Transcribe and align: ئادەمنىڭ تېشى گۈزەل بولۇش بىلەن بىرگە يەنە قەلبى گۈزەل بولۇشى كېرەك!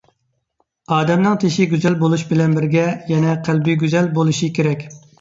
ئادەمنىڭ 0.95 1.35
تېشى 1.43 1.69
گۈزەل 1.75 1.99
بولۇش 2.01 2.25
بىلەن 2.33 2.57
بىرگە 2.59 2.89
يەنە 3.15 3.39
قەلبى 3.47 3.81
گۈزەل 3.87 4.15
بولۇشى 4.21 4.55
كېرەك! 4.61 4.93